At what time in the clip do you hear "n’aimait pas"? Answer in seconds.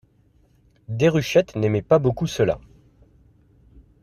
1.55-1.99